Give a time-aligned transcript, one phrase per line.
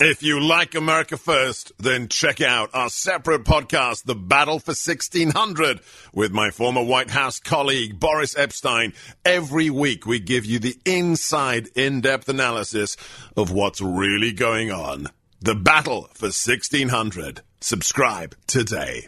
[0.00, 5.78] If you like America First, then check out our separate podcast, The Battle for 1600,
[6.12, 8.92] with my former White House colleague, Boris Epstein.
[9.24, 12.96] Every week, we give you the inside, in-depth analysis
[13.36, 15.10] of what's really going on.
[15.40, 17.42] The Battle for 1600.
[17.60, 19.06] Subscribe today.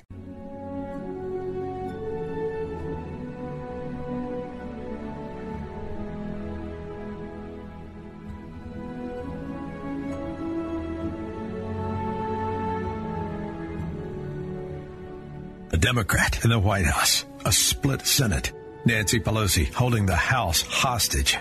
[15.76, 18.50] A Democrat in the White House, a split Senate,
[18.86, 21.36] Nancy Pelosi holding the House hostage.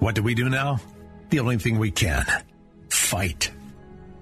[0.00, 0.80] What do we do now?
[1.30, 2.26] The only thing we can
[2.90, 3.50] fight.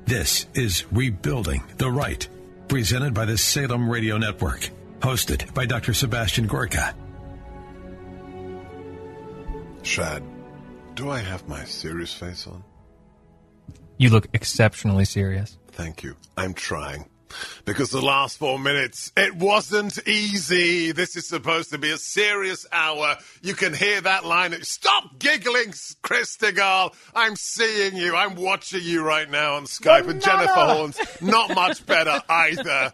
[0.05, 2.29] This is Rebuilding the Right,
[2.69, 4.71] presented by the Salem Radio Network,
[5.01, 5.93] hosted by Dr.
[5.93, 6.95] Sebastian Gorka.
[9.83, 10.23] Shad,
[10.95, 12.63] do I have my serious face on?
[13.97, 15.59] You look exceptionally serious.
[15.73, 16.15] Thank you.
[16.37, 17.07] I'm trying.
[17.65, 20.93] Because the last four minutes, it wasn't easy.
[20.93, 23.17] This is supposed to be a serious hour.
[23.43, 24.55] You can hear that line.
[24.63, 26.37] Stop giggling, Chris.
[27.15, 28.15] I'm seeing you.
[28.15, 30.09] I'm watching you right now on Skype.
[30.09, 32.93] And Jennifer Horn's, not much better either.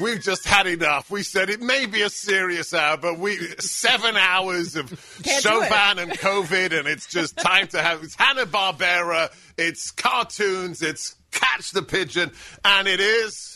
[0.00, 1.10] We've just had enough.
[1.10, 4.88] We said it may be a serious hour, but we seven hours of
[5.22, 10.82] Can't Chauvin and COVID, and it's just time to have it's Hanna Barbera, it's cartoons,
[10.82, 12.30] it's Catch the Pigeon,
[12.64, 13.55] and it is.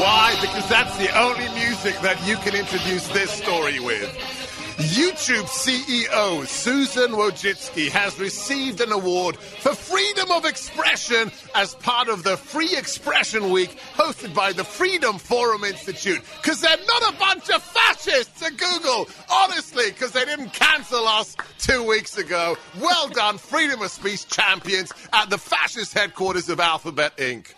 [0.00, 0.34] Why?
[0.40, 4.39] Because that's the only music that you can introduce this story with.
[4.80, 12.22] YouTube CEO Susan Wojcicki has received an award for freedom of expression as part of
[12.22, 16.22] the Free Expression Week hosted by the Freedom Forum Institute.
[16.40, 21.36] Because they're not a bunch of fascists at Google, honestly, because they didn't cancel us
[21.58, 22.56] two weeks ago.
[22.80, 27.52] Well done, freedom of speech champions at the fascist headquarters of Alphabet Inc.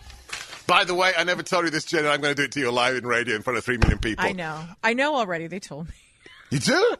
[0.67, 2.59] By the way, I never told you this, Jen, I'm going to do it to
[2.59, 4.25] you live in radio in front of three million people.
[4.25, 4.61] I know.
[4.83, 5.47] I know already.
[5.47, 5.93] They told me.
[6.49, 6.95] You do?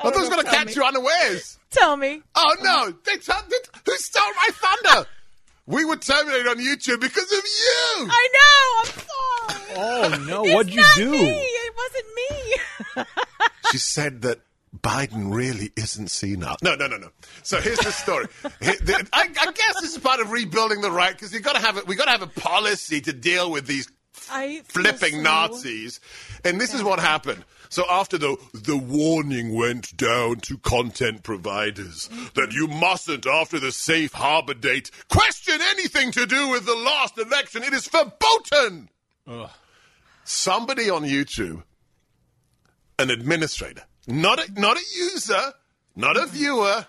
[0.00, 0.72] I thought it was oh, going to catch me.
[0.74, 1.58] you unawares.
[1.70, 2.22] Tell me.
[2.34, 2.94] Oh no!
[3.04, 5.08] They t- they- who stole my thunder?
[5.66, 8.08] we were terminated on YouTube because of you.
[8.10, 8.78] I know.
[8.78, 9.74] I'm sorry.
[9.76, 10.44] Oh no!
[10.44, 11.10] It's What'd you do?
[11.10, 11.28] Me.
[11.28, 13.04] It wasn't me.
[13.70, 14.40] she said that
[14.80, 16.56] Biden really isn't seen senile.
[16.62, 17.08] No, no, no, no.
[17.42, 18.26] So here's the story.
[18.42, 21.76] I, I guess this is part of rebuilding the right because you got to have
[21.76, 21.86] it.
[21.86, 23.88] We got to have a policy to deal with these
[24.30, 26.00] I flipping so- Nazis.
[26.44, 27.44] And this is what happened.
[27.68, 33.72] So after the the warning went down to content providers that you mustn't, after the
[33.72, 37.62] safe harbor date, question anything to do with the last election.
[37.62, 38.88] It is verboten.
[40.24, 41.62] Somebody on YouTube,
[42.98, 45.52] an administrator, not a, not a user,
[45.94, 46.86] not a viewer,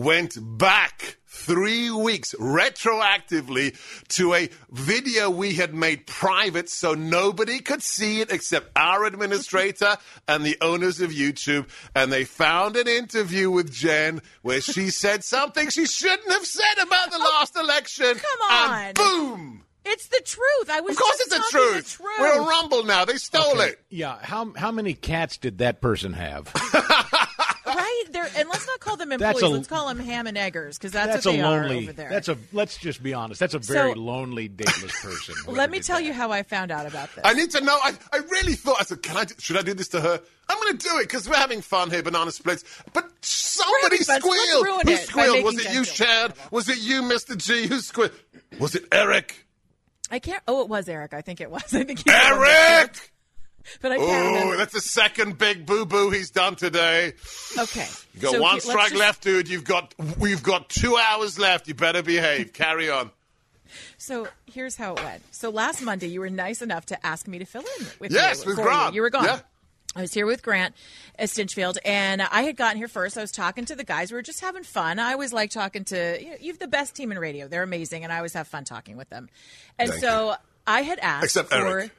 [0.00, 3.76] went back three weeks retroactively
[4.08, 9.96] to a video we had made private so nobody could see it except our administrator
[10.28, 11.68] and the owners of YouTube.
[11.94, 16.82] And they found an interview with Jen where she said something she shouldn't have said
[16.82, 18.14] about the oh, last election.
[18.16, 18.80] come on.
[18.82, 19.64] And boom!
[19.84, 20.68] It's the truth.
[20.70, 21.96] I was Of course just it's the truth.
[21.98, 22.10] The truth.
[22.20, 23.04] We're a rumble now.
[23.06, 23.80] They stole Okay, it.
[23.88, 24.18] Yeah.
[24.20, 26.52] How how many cats did that person have?
[27.66, 29.42] right there, and let's not call them employees.
[29.42, 31.76] a- let's call them ham and eggers because that's, That's what a they lonely.
[31.78, 32.08] are over there.
[32.10, 32.36] That's a.
[32.52, 33.40] Let's just be honest.
[33.40, 35.34] That's a very So- lonely, dateless person.
[35.54, 36.04] Let me tell that.
[36.04, 37.22] you how I found out about this.
[37.24, 37.78] I need to know.
[37.82, 38.76] I, I really thought.
[38.80, 39.24] I said, "Can I?
[39.38, 41.90] Should I do this to her?" I'm going to do it because we're having fun
[41.90, 42.64] here, banana splits.
[42.92, 44.66] But somebody having fun, let's squealed.
[44.66, 45.44] ruin Who it squealed?
[45.44, 46.34] Was it you, Jen Chad?
[46.50, 47.36] Was it you, Mr.
[47.36, 47.68] G?
[47.68, 48.10] Who squealed?
[48.58, 49.46] Was it Eric?
[50.10, 50.42] I can't.
[50.48, 51.14] Oh, it was Eric.
[51.14, 51.62] I think it was.
[51.72, 53.12] I think he Eric!
[53.82, 57.12] But I can't Oh, that's the second big boo boo he's done today.
[57.58, 57.86] Okay.
[58.14, 59.48] You got So one strike just- left, dude.
[59.48, 61.68] You've got we've got two hours left.
[61.68, 62.52] You better behave.
[62.52, 63.10] Carry on.
[63.98, 65.22] So here's how it went.
[65.30, 68.42] So last Monday, you were nice enough to ask me to fill in with Yes,
[68.44, 68.50] you.
[68.50, 68.92] with Grant.
[68.94, 68.96] You.
[68.96, 69.24] You were gone.
[69.24, 69.40] Yeah.
[69.94, 70.74] I was here with Grant
[71.18, 73.18] at Stinchfield, and I had gotten here first.
[73.18, 74.12] I was talking to the guys.
[74.12, 74.98] We were just having fun.
[75.00, 76.30] I always like talking to you.
[76.30, 77.48] Know, you have the best team in radio.
[77.48, 79.28] They're amazing, and I always have fun talking with them.
[79.78, 80.34] And Thank so
[80.66, 81.56] I had asked Except for.
[81.56, 81.90] Eric.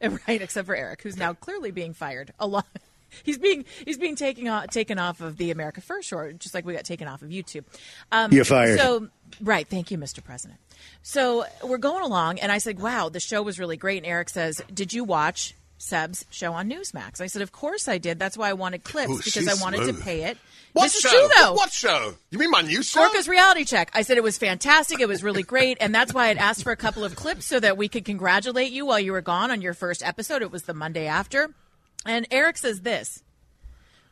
[0.28, 2.32] right, except for Eric, who's now clearly being fired.
[2.38, 2.66] A lot.
[3.22, 6.66] He's being he's being taken off taken off of the America First show, just like
[6.66, 7.64] we got taken off of YouTube.
[8.12, 8.78] Um, You're fired.
[8.78, 9.08] So
[9.40, 10.22] right, thank you, Mr.
[10.22, 10.58] President.
[11.02, 14.28] So we're going along, and I said, "Wow, the show was really great." And Eric
[14.28, 18.18] says, "Did you watch Seb's show on Newsmax?" I said, "Of course I did.
[18.18, 19.98] That's why I wanted oh, clips Ooh, because I wanted smooth.
[19.98, 20.38] to pay it."
[20.72, 21.08] What this show?
[21.08, 21.54] true, though.
[21.54, 22.14] What show?
[22.30, 23.00] You mean my new show?
[23.00, 23.90] Gorka's reality check.
[23.94, 25.00] I said it was fantastic.
[25.00, 27.58] It was really great, and that's why I'd asked for a couple of clips so
[27.60, 30.42] that we could congratulate you while you were gone on your first episode.
[30.42, 31.48] It was the Monday after,
[32.04, 33.22] and Eric says this.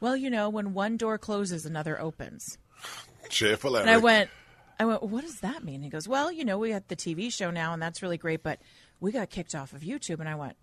[0.00, 2.56] Well, you know, when one door closes, another opens.
[3.28, 3.86] Cheerful, Eric.
[3.86, 4.30] And I went,
[4.78, 5.82] I went, what does that mean?
[5.82, 8.42] He goes, well, you know, we have the TV show now, and that's really great,
[8.42, 8.58] but
[9.00, 10.20] we got kicked off of YouTube.
[10.20, 10.56] And I went,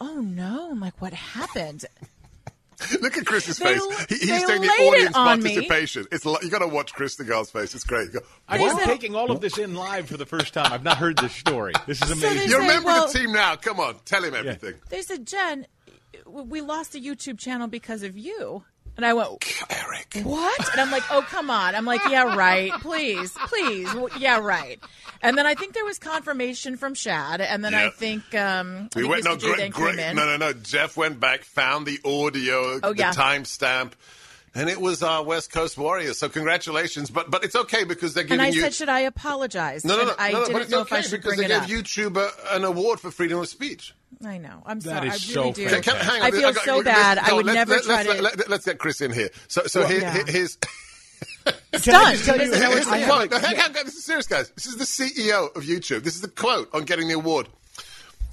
[0.00, 0.70] oh no!
[0.70, 1.84] I'm like, what happened?
[3.00, 4.06] Look at Chris's They- face.
[4.08, 5.50] He, they he's doing the laid it audience on me.
[5.54, 6.06] participation.
[6.10, 7.74] It's li- you got to watch Chris the girl's face.
[7.76, 8.12] It's great.
[8.12, 8.18] Go,
[8.48, 10.72] I'm They just said- taking all of this in live for the first time.
[10.72, 11.74] I've not heard this story.
[11.86, 12.42] This is they amazing.
[12.48, 13.54] You say, remember well- the team now?
[13.54, 14.74] Come on, tell him everything.
[14.88, 15.66] They said, Jen,
[16.26, 18.64] we lost a YouTube channel because of you.
[18.96, 19.28] And I went,
[19.70, 20.20] Eric.
[20.22, 20.70] what?
[20.72, 21.74] And I'm like, oh, come on.
[21.74, 22.70] I'm like, yeah, right.
[22.80, 23.92] Please, please.
[23.94, 24.78] Well, Yeah, right.
[25.22, 27.40] And then I think there was confirmation from Shad.
[27.40, 29.28] And then I think, um, I We think went Mr.
[29.28, 30.14] no J great, great.
[30.14, 30.52] No, no, no.
[30.52, 33.12] Jeff went back, found the audio, Oh, the yeah.
[33.12, 33.92] timestamp,
[34.54, 36.18] and it was our West Coast Warriors.
[36.18, 38.44] So congratulations, but but it's okay because they're giving you.
[38.46, 38.60] And I you.
[38.62, 39.84] said, should I apologize?
[39.84, 41.20] no, no, no, And I no, no, didn't but it's know okay if I should
[41.22, 41.84] because bring they it gave up.
[41.84, 42.16] YouTube
[42.50, 43.94] a, an award for freedom of speech.
[44.24, 44.62] I know.
[44.66, 45.08] I'm That sorry.
[45.08, 45.68] is I so really do.
[45.68, 45.84] fantastic.
[46.00, 47.18] Can- hang on, I feel got- so let's- bad.
[47.18, 48.22] go I would let's- never let's, try let's, to.
[48.22, 49.30] Let, us get Chris in here.
[49.48, 50.12] So, so Well, here, yeah.
[50.14, 50.58] here- here's.
[51.72, 52.12] It's Can I done.
[52.12, 53.06] just tell you- doesn't know I what to have- say.
[53.06, 54.50] Come on, no, hang on, this is serious, guys.
[54.50, 56.04] This is the CEO of YouTube.
[56.04, 57.48] This is the quote on getting the award.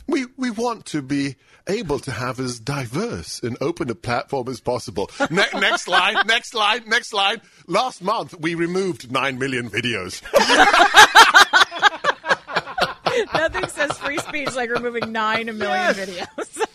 [0.10, 1.36] We we want to be
[1.68, 5.10] able to have as diverse and open a platform as possible.
[5.30, 7.42] Ne- next line, next line, next line.
[7.68, 10.22] Last month we removed nine million videos.
[13.34, 16.66] Nothing says free speech like removing nine million videos.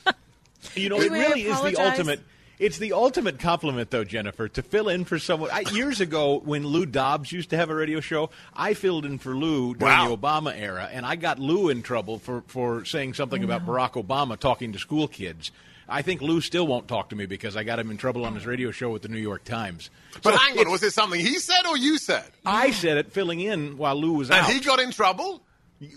[0.74, 2.20] You know, You it may really is the ultimate.
[2.58, 5.50] It's the ultimate compliment, though, Jennifer, to fill in for someone.
[5.52, 9.18] I, years ago, when Lou Dobbs used to have a radio show, I filled in
[9.18, 10.08] for Lou during Wow.
[10.08, 13.66] the Obama era, and I got Lou in trouble for, for saying something about mm.
[13.66, 15.50] Barack Obama talking to school kids.
[15.86, 18.34] I think Lou still won't talk to me because I got him in trouble on
[18.34, 19.90] his radio show with the New York Times.
[20.22, 22.24] But So hang on, was it something he said or you said?
[22.46, 24.50] I said it filling in while Lou was And out.
[24.50, 25.42] he got in trouble.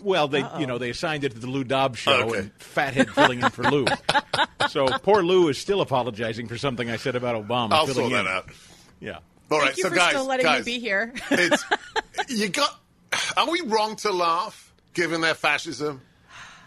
[0.02, 2.38] Well, they you know they assigned it to the Lou Dobbs show Okay.
[2.40, 3.86] and fathead filling in for Lou.
[4.68, 7.72] so poor Lou is still apologizing for something I said about Obama.
[7.72, 8.26] I'll filling sort that in.
[8.26, 8.48] out.
[9.00, 9.18] Yeah.
[9.50, 11.14] All right, Thank you so for guys, still letting guys, me be here.
[11.30, 11.64] it's
[12.28, 12.78] you got.
[13.36, 16.02] Are we wrong to laugh given their fascism,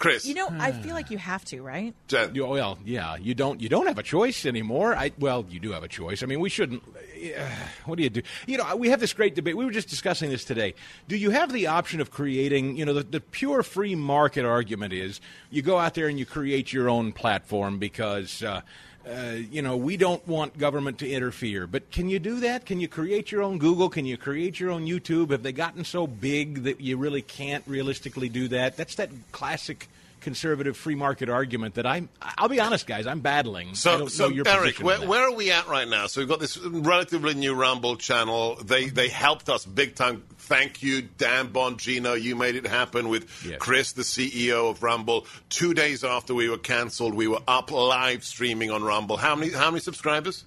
[0.01, 0.25] Chris?
[0.25, 1.93] You know, I feel like you have to, right?
[2.07, 4.95] Jen, You- well, yeah, you don't you don't have a choice anymore.
[4.95, 6.23] I well, you do have a choice.
[6.23, 6.81] I mean, we shouldn't.
[6.83, 7.47] Uh,
[7.85, 8.23] what do you do?
[8.47, 9.55] You know, we have this great debate.
[9.55, 10.73] We were just discussing this today.
[11.07, 12.77] Do you have the option of creating?
[12.77, 15.21] You know, the, the pure free market argument is
[15.51, 18.41] you go out there and you create your own platform because.
[18.43, 18.61] Uh,
[19.07, 21.65] uh, you know, we don't want government to interfere.
[21.65, 22.65] But can you do that?
[22.65, 23.89] Can you create your own Google?
[23.89, 25.31] Can you create your own YouTube?
[25.31, 28.77] Have they gotten so big that you really can't realistically do that?
[28.77, 29.87] That's that classic
[30.21, 32.09] conservative free market argument that I'm.
[32.21, 33.75] I'll be honest, guys, I'm battling.
[33.75, 36.07] So, so Eric, where, where are we at right now?
[36.07, 38.55] So we've got this relatively new Rumble channel.
[38.63, 40.23] They they helped us big time.
[40.37, 42.21] Thank you, Dan Bongino.
[42.21, 43.57] You made it happen with Yes.
[43.59, 45.25] Chris, the CEO of Rumble.
[45.49, 49.17] Two days after we were cancelled, we were up live streaming on Rumble.
[49.17, 50.45] How many how many subscribers?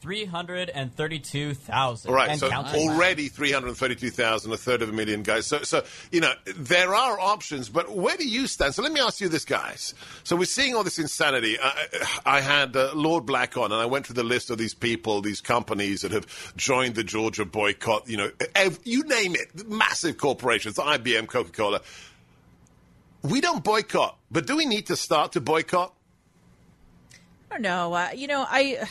[0.00, 2.08] 332,000.
[2.08, 2.90] All right, and so counting.
[2.90, 5.46] already 332,000, a third of a million guys.
[5.46, 8.74] So, so, you know, there are options, but where do you stand?
[8.74, 9.94] So let me ask you this, guys.
[10.24, 11.58] So we're seeing all this insanity.
[11.60, 11.88] I,
[12.24, 15.22] I had uh, Lord Black on, and I went through the list of these people,
[15.22, 20.18] these companies that have joined the Georgia boycott, you know, ev- you name it, massive
[20.18, 21.80] corporations, IBM, Coca-Cola.
[23.22, 25.92] We don't boycott, but do we need to start to boycott?
[27.50, 27.94] I don't know.
[27.94, 28.86] Uh, you know, I,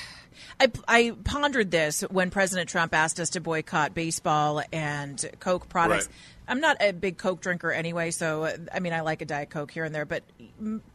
[0.59, 6.07] I, I pondered this when President Trump asked us to boycott baseball and Coke products.
[6.07, 6.15] Right.
[6.47, 9.71] I'm not a big Coke drinker anyway, so I mean, I like a Diet Coke
[9.71, 10.05] here and there.
[10.05, 10.23] But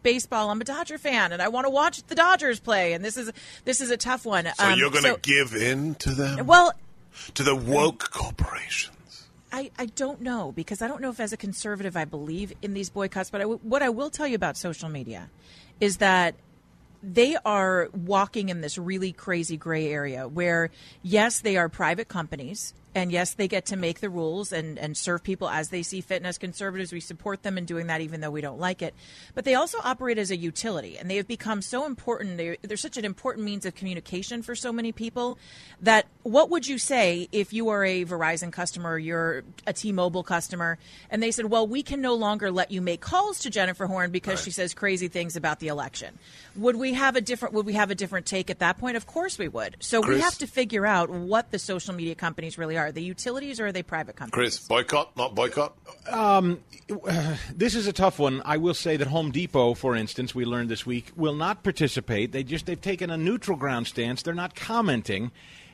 [0.02, 2.92] baseball, I'm a Dodger fan, and I want to watch the Dodgers play.
[2.92, 3.32] And this is
[3.64, 4.44] this is a tough one.
[4.54, 6.46] So Um, you're going to so- give in to them?
[6.46, 6.72] Well,
[7.34, 9.26] to the woke corporations?
[9.52, 12.72] I, I don't know because I don't know if as a conservative I believe in
[12.72, 15.28] these boycotts, but I w- what I will tell you about social media
[15.80, 16.36] is that
[17.02, 20.70] they are walking in this really crazy gray area where,
[21.02, 24.96] yes, they are private companies and yes, they get to make the rules and, and
[24.96, 26.16] serve people as they see fit.
[26.16, 28.94] And as conservatives, we support them in doing that, even though we don't like it.
[29.34, 32.36] But they also operate as a utility, and they have become so important.
[32.36, 35.38] They're, they're such an important means of communication for so many people
[35.80, 40.78] that what would you say if you are a Verizon customer, you're a T-Mobile customer,
[41.10, 44.10] and they said, "Well, we can no longer let you make calls to Jennifer Horn
[44.10, 44.44] because right.
[44.44, 46.18] she says crazy things about the election."
[46.56, 47.54] Would we have a different?
[47.54, 48.96] Would we have a different take at that point?
[48.96, 49.76] Of course we would.
[49.80, 52.79] So Chris, we have to figure out what the social media companies really are.
[52.80, 54.58] Are they utilities or are they private companies?
[54.58, 55.76] Chris, boycott, not boycott.
[56.08, 56.60] Um,
[57.54, 58.42] this is a tough one.
[58.44, 62.32] I will say that Home Depot, for instance, we learned this week, will not participate.
[62.32, 64.22] They just they've taken a neutral ground stance.
[64.22, 65.30] They're not commenting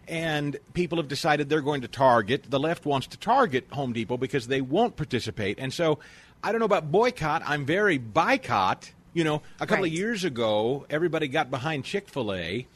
[0.09, 2.45] and people have decided they're going to target.
[2.49, 5.59] The left wants to target Home Depot because they won't participate.
[5.59, 5.99] And so
[6.43, 7.43] I don't know about boycott.
[7.45, 8.93] I'm very boycott.
[9.15, 9.93] You know, a couple right.
[9.93, 12.67] of years ago, everybody got behind Chick fil A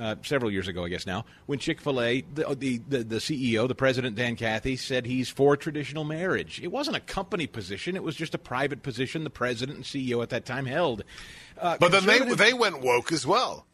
[0.00, 3.16] uh, several years ago, I guess now, when Chick Fil A, the, the, the the
[3.16, 6.60] CEO, the president Dan Cathy, said he's for traditional marriage.
[6.62, 10.22] It wasn't a company position; it was just a private position the president and CEO
[10.22, 11.04] at that time held.
[11.58, 13.66] Uh, but then they they went woke as well.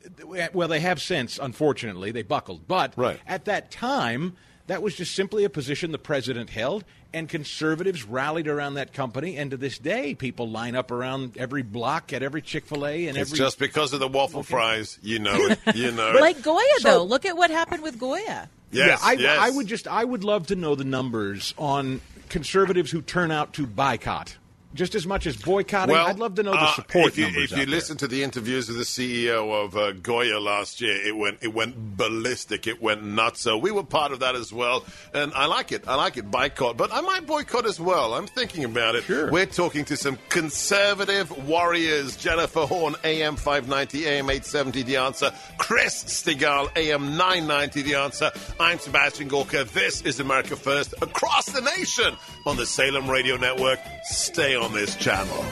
[0.53, 2.67] Well, they have since, unfortunately, they buckled.
[2.67, 3.21] But right.
[3.27, 8.49] at that time, that was just simply a position the president held, and conservatives rallied
[8.49, 9.37] around that company.
[9.37, 13.07] And to this day, people line up around every block at every Chick Fil A
[13.07, 13.39] and it's every.
[13.39, 14.49] just because of the waffle okay.
[14.49, 15.35] fries, you know.
[15.35, 17.05] It, you know, like Goya so, though.
[17.05, 18.49] Look at what happened with Goya.
[18.73, 19.39] Yes, yeah, I, yes.
[19.41, 23.53] I would just, I would love to know the numbers on conservatives who turn out
[23.55, 24.37] to boycott
[24.77, 25.93] just as much as boycotting?
[25.93, 27.53] Well, I'd love to know the uh, support uh, if you, numbers.
[27.53, 31.17] If you listen to the interviews of the CEO of uh, Goya last year, it
[31.17, 32.67] went it went ballistic.
[32.67, 33.41] It went nuts.
[33.41, 35.89] So we were part of that as well, and I like it.
[35.89, 36.31] I like it.
[36.31, 38.15] Boycott, but I might boycott as well.
[38.15, 39.05] I'm thinking about it.
[39.05, 39.31] Sure.
[39.31, 42.17] We're talking to some conservative warriors.
[42.17, 44.83] Jennifer Horn, AM 590, AM 870.
[44.83, 45.33] The answer.
[45.59, 47.83] Chris Stigall, AM 990.
[47.83, 48.31] The answer.
[48.61, 49.65] I'm Sebastian Gorka.
[49.65, 53.79] This is America First across the nation on the Salem Radio Network.
[54.05, 55.45] Stay on this channel.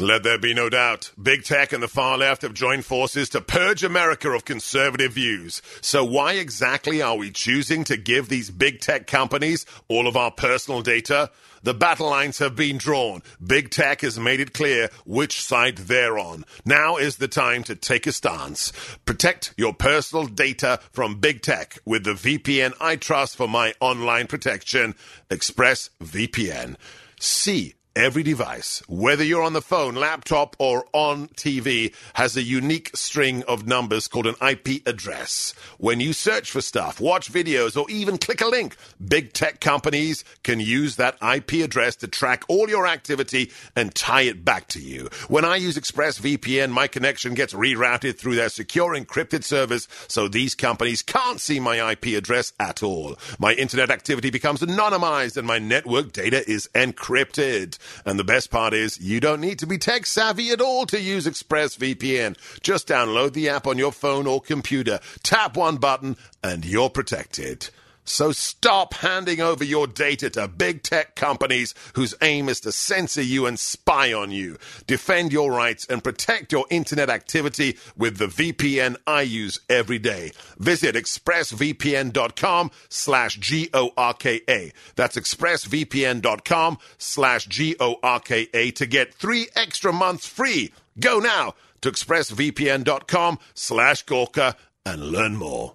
[0.00, 3.42] Let there be no doubt, big tech and the far left have joined forces to
[3.42, 5.60] purge America of conservative views.
[5.82, 10.30] So why exactly are we choosing to give these big tech companies all of our
[10.30, 11.30] personal data?
[11.62, 13.22] The battle lines have been drawn.
[13.44, 16.44] Big tech has made it clear which side they're on.
[16.64, 18.72] Now is the time to take a stance.
[19.04, 24.26] Protect your personal data from big tech with the VPN I trust for my online
[24.26, 24.94] protection,
[25.28, 26.76] ExpressVPN.
[27.18, 32.92] See Every device, whether you're on the phone, laptop, or on TV, has a unique
[32.94, 35.54] string of numbers called an IP address.
[35.78, 40.22] When you search for stuff, watch videos, or even click a link, big tech companies
[40.44, 44.80] can use that IP address to track all your activity and tie it back to
[44.80, 45.08] you.
[45.26, 50.54] When I use ExpressVPN, my connection gets rerouted through their secure encrypted servers, so these
[50.54, 53.16] companies can't see my IP address at all.
[53.40, 57.78] My internet activity becomes anonymized and my network data is encrypted.
[58.04, 61.00] And the best part is, you don't need to be tech savvy at all to
[61.00, 62.36] use ExpressVPN.
[62.60, 67.70] Just download the app on your phone or computer, tap one button, and you're protected.
[68.04, 73.22] So stop handing over your data to big tech companies whose aim is to censor
[73.22, 74.56] you and spy on you.
[74.86, 80.32] Defend your rights and protect your internet activity with the VPN I use every day.
[80.58, 84.72] Visit expressvpn.com slash G-O-R-K-A.
[84.96, 90.72] That's expressvpn.com slash G-O-R-K-A to get three extra months free.
[90.98, 95.74] Go now to expressvpn.com slash Gorka and learn more.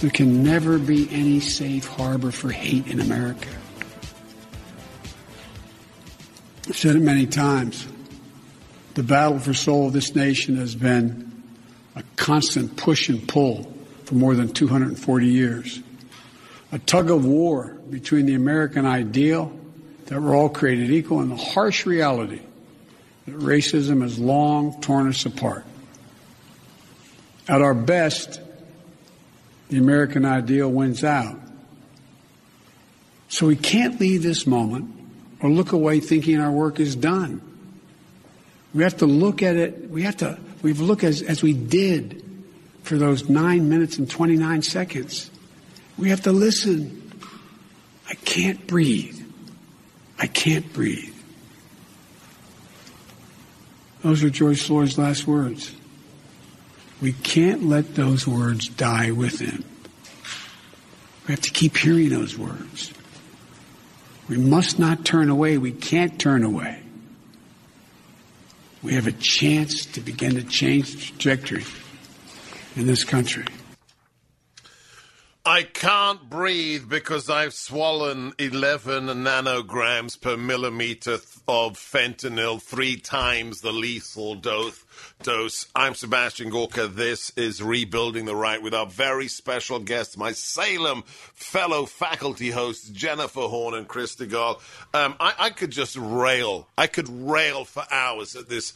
[0.00, 3.48] There can never be any safe harbor for hate in America.
[6.68, 7.86] I've said it many times.
[8.94, 11.42] The battle for soul of this nation has been
[11.94, 13.72] a constant push and pull
[14.04, 15.80] for more than 240 years.
[16.72, 19.50] A tug of war between the American ideal
[20.06, 22.40] that we're all created equal and the harsh reality
[23.24, 25.64] that racism has long torn us apart.
[27.48, 28.40] At our best,
[29.68, 31.38] the American ideal wins out.
[33.28, 34.94] So we can't leave this moment
[35.40, 37.40] or look away thinking our work is done.
[38.72, 41.42] We have to look at it, we have to, we have to look as, as
[41.42, 42.22] we did
[42.82, 45.30] for those nine minutes and 29 seconds.
[45.98, 47.02] We have to listen.
[48.08, 49.20] I can't breathe.
[50.18, 51.14] I can't breathe.
[54.02, 55.74] Those are George Floyd's last words.
[57.00, 59.64] We can't let those words die with him.
[61.26, 62.92] We have to keep hearing those words.
[64.28, 65.58] We must not turn away.
[65.58, 66.82] We can't turn away.
[68.82, 71.64] We have a chance to begin to change the trajectory
[72.76, 73.44] in this country.
[75.48, 83.70] I can't breathe because I've swollen 11 nanograms per millimeter of fentanyl, three times the
[83.70, 84.82] lethal dose.
[85.22, 85.66] Dose.
[85.74, 86.88] I'm Sebastian Gorka.
[86.88, 92.88] This is Rebuilding the Right with our very special guests, my Salem fellow faculty hosts,
[92.90, 94.60] Jennifer Horn and Chris Stigall.
[94.94, 96.68] Um, I, I could just rail.
[96.76, 98.72] I could rail for hours at this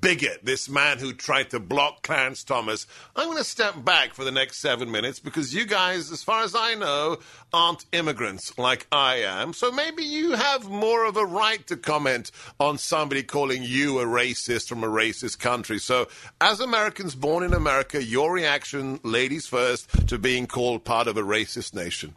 [0.00, 2.86] bigot, this man who tried to block Clarence Thomas.
[3.14, 6.42] I'm going to step back for the next seven minutes because you guys, as far
[6.42, 7.18] as I know,
[7.52, 9.52] aren't immigrants like I am.
[9.52, 14.04] So maybe you have more of a right to comment on somebody calling you a
[14.04, 15.78] racist from a racist country.
[15.78, 16.08] So,
[16.40, 21.22] as Americans born in America, your reaction, ladies first, to being called part of a
[21.22, 22.14] racist nation.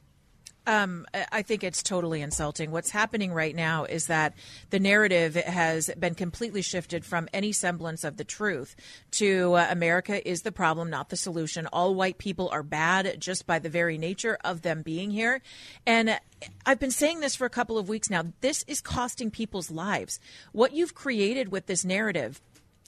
[0.68, 2.70] Um, I think it's totally insulting.
[2.72, 4.34] What's happening right now is that
[4.70, 8.76] the narrative has been completely shifted from any semblance of the truth
[9.12, 11.68] to uh, America is the problem, not the solution.
[11.68, 15.42] All white people are bad just by the very nature of them being here.
[15.88, 16.20] And
[16.66, 18.26] I've been saying this for a couple of weeks now.
[18.42, 20.20] This is costing people's lives.
[20.52, 22.42] What you've created with this narrative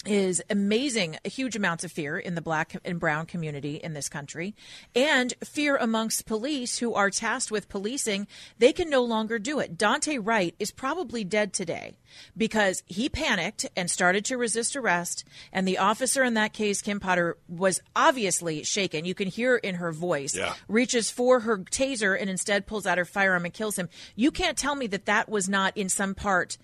[0.06, 4.56] is amazing huge amounts of fear in the black and brown community in this country
[4.96, 8.28] and fear amongst police who are tasked with policing.
[8.58, 9.78] They can no longer do it.
[9.78, 11.98] Daunte Wright is probably dead today
[12.36, 15.24] because he panicked and started to resist arrest.
[15.54, 19.06] And the officer in that case Kim Potter was obviously shaken.
[19.06, 20.36] You can hear in her voice.
[20.36, 20.54] Yeah.
[20.68, 23.90] reaches for her taser and instead pulls out her firearm and kills him.
[24.16, 26.58] You can't tell me that that was not in some part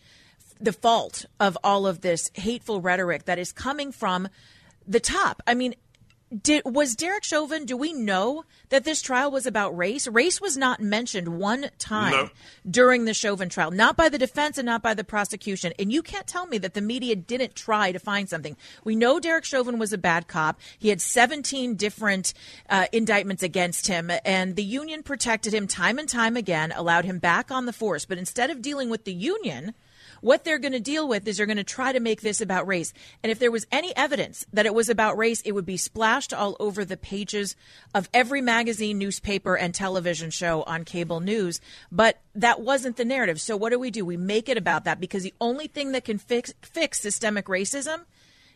[0.59, 4.27] the fault of all of this hateful rhetoric that is coming from
[4.87, 5.41] the top.
[5.45, 5.75] I mean,
[6.43, 7.65] did was Derek Chauvin?
[7.65, 10.09] Do we know that this trial was about race?
[10.09, 12.29] Race was not mentioned one time No.
[12.69, 15.71] during the Chauvin trial, not by the defense and not by the prosecution.
[15.79, 18.57] And you can't tell me that the media didn't try to find something.
[18.83, 20.59] We know Derek Chauvin was a bad cop.
[20.77, 22.33] He had 17 different
[22.69, 27.19] uh, indictments against him, and the union protected him time and time again, allowed him
[27.19, 28.03] back on the force.
[28.03, 29.75] But instead of dealing with the union,
[30.21, 32.67] what they're going to deal with is they're going to try to make this about
[32.67, 32.93] race.
[33.24, 36.33] And if there was any evidence that it was about race, it would be splashed
[36.33, 37.55] all over the pages
[37.94, 41.59] of every magazine, newspaper, and television show on cable news.
[41.92, 43.42] But that wasn't the narrative.
[43.42, 44.05] So what do we do?
[44.05, 48.05] We make it about that because the only thing that can fix, fix systemic racism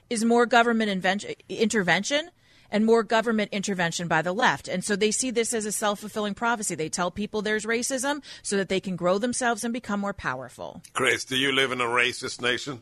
[0.09, 1.05] is more government
[1.49, 2.29] intervention
[2.71, 4.67] and more government intervention by the left.
[4.67, 6.75] And so they see this as a self fulfilling prophecy.
[6.75, 10.81] They tell people there's racism so that they can grow themselves and become more powerful.
[10.93, 12.81] Chris, do you live in a racist nation?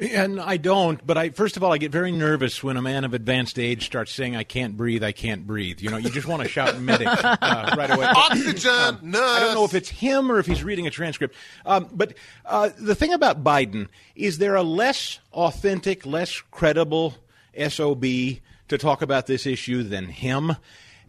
[0.00, 3.04] And I don't, but I first of all I get very nervous when a man
[3.04, 5.80] of advanced age starts saying I can't breathe, I can't breathe.
[5.80, 7.36] You know, you just want to shout medic uh,
[7.76, 8.06] right away.
[8.06, 9.20] Oxygen, nurse.
[9.20, 11.36] I don't know if it's him or if he's reading a transcript.
[11.66, 12.14] Um, but
[12.46, 17.16] uh, the thing about Biden is there a less authentic, less credible
[17.68, 18.04] SOB
[18.70, 20.56] to talk about this issue than him?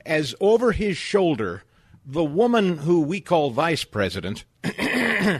[0.05, 1.63] As over his shoulder,
[2.05, 4.43] the woman who we call vice president,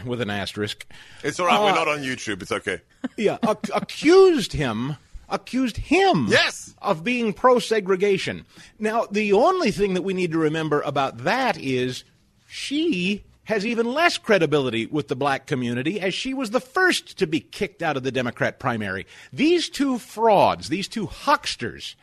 [0.06, 0.86] with an asterisk,
[1.24, 1.58] It's all right.
[1.60, 2.42] Uh, We're not on YouTube.
[2.42, 2.82] It's okay.
[3.18, 4.96] yeah, ac- accused him,
[5.30, 6.76] accused him, Yes.
[6.82, 8.46] of being pro segregation.
[8.80, 12.04] Now, the only thing that we need to remember about that is
[12.48, 17.28] she has even less credibility with the black community as she was the first to
[17.28, 19.06] be kicked out of the Democrat primary.
[19.34, 21.96] These two frauds, these two hucksters,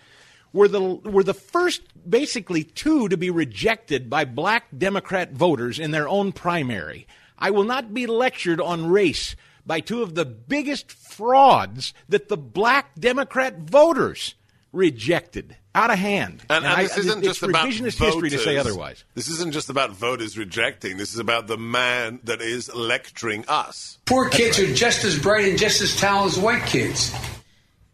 [0.53, 5.91] were the were the first basically two to be rejected by black Democrat voters in
[5.91, 7.07] their own primary.
[7.39, 9.35] I will not be lectured on race
[9.65, 14.35] by two of the biggest frauds that the black Democrat voters
[14.71, 16.43] rejected out of hand.
[16.51, 18.15] And, and I- this isn't it's just about revisionist voters.
[18.15, 19.05] history to say otherwise.
[19.15, 20.97] This isn't just about voters rejecting.
[20.97, 23.99] This is about the man that is lecturing us.
[24.07, 27.13] Poor kids are just as bright and just as talented as white kids.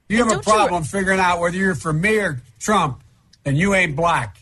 [0.08, 3.02] You have a don't you- problem figuring out whether you're for me or Trump,
[3.44, 4.38] and you ain't black.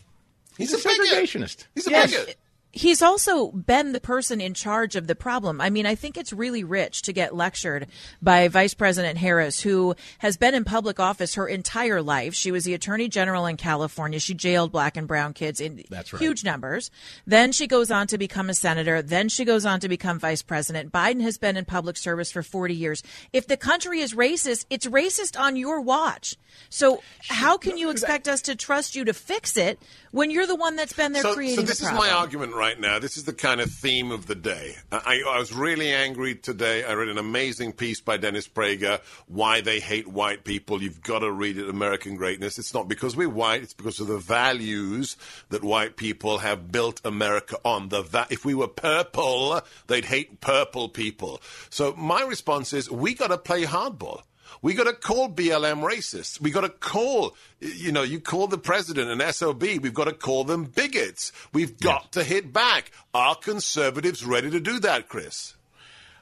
[0.57, 1.07] He's, He's a a bigot.
[1.09, 1.65] segregationist.
[1.75, 2.11] He's a Yes.
[2.15, 2.37] bigot.
[2.75, 5.61] He's also been the person in charge of the problem.
[5.61, 7.85] I mean, I think it's really rich to get lectured
[8.19, 12.33] by Vice President Harris, who has been in public office her entire life.
[12.33, 14.19] She was the Attorney General in California.
[14.19, 16.07] She jailed black and brown kids in right.
[16.07, 16.89] huge numbers.
[17.27, 19.03] Then she goes on to become a senator.
[19.03, 20.91] Then she goes on to become vice president.
[20.91, 23.03] Biden has been in public service for 40 years.
[23.33, 26.37] If the country is racist, it's racist on your watch.
[26.69, 29.79] So how can you expect us to trust you to fix it
[30.11, 32.07] when you're the one that's been there So, creating so this is problem?
[32.07, 32.97] my argument right right now.
[32.97, 34.77] This is the kind of theme of the day.
[34.89, 36.85] I, I was really angry today.
[36.85, 40.81] I read an amazing piece by Dennis Prager, Why They Hate White People.
[40.81, 42.57] You've got to read it, American Greatness.
[42.57, 45.17] It's not because we're white, it's because of the values
[45.49, 47.89] that white people have built America on.
[47.89, 51.41] The va- if we were purple, they'd hate purple people.
[51.69, 54.21] So my response is we got to play hardball.
[54.61, 56.39] We got to call BLM racists.
[56.39, 59.61] We got to call, you know, you call the president an SOB.
[59.61, 61.31] We've got to call them bigots.
[61.53, 62.91] We've got to hit back.
[63.13, 65.55] Are conservatives ready to do that, Chris?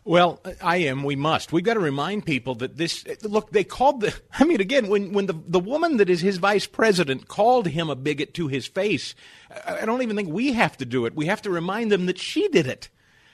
[0.04, 1.04] Well, I am.
[1.04, 1.54] We must.
[1.54, 3.06] We've got to remind people that this.
[3.24, 4.20] Look, they called the.
[4.40, 7.90] I mean, again, when when the the woman that is his vice president called him
[7.90, 9.14] a bigot to his face,
[9.66, 11.16] I don't even think we have to do it.
[11.16, 12.90] We have to remind them that she did it.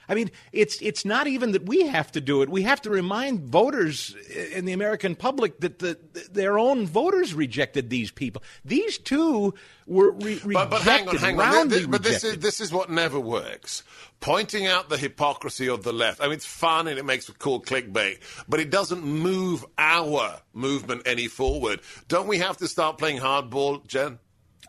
[0.10, 2.50] I mean, it's it's not even that we have to do it.
[2.50, 4.16] We have to remind voters
[4.54, 5.98] in the American public that the,
[6.32, 8.42] their own voters rejected these people.
[8.64, 9.54] These two
[9.86, 11.68] were re- rejected, but, but hang on, hang on.
[11.68, 13.84] This, but this is this is what never works.
[14.20, 16.22] Pointing out the hypocrisy of the left.
[16.22, 21.04] I mean, it's fun and it makes cool clickbait, but it doesn't move our movement
[21.06, 21.82] any forward.
[22.08, 24.20] Don't we have to start playing hardball, Jen?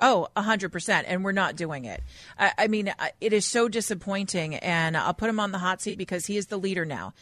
[0.00, 1.04] Oh, 100%.
[1.06, 2.02] And we're not doing it.
[2.38, 4.56] I, I, mean, it is so disappointing.
[4.56, 7.14] And I'll put him on the hot seat because he is the leader now.